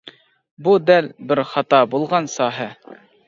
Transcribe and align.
بۇ 0.67 0.73
دەل 0.85 1.09
بىر 1.31 1.41
خاتا 1.51 1.83
بولغان 1.93 2.31
ساھە. 2.39 2.69